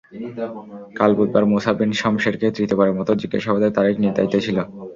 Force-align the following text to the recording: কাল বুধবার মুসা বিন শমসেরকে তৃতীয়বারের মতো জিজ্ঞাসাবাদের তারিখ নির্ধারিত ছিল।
কাল 0.95 1.11
বুধবার 1.17 1.43
মুসা 1.51 1.71
বিন 1.77 1.91
শমসেরকে 1.93 2.47
তৃতীয়বারের 2.51 2.97
মতো 2.99 3.11
জিজ্ঞাসাবাদের 3.21 3.75
তারিখ 3.77 3.95
নির্ধারিত 4.03 4.35
ছিল। 4.45 4.57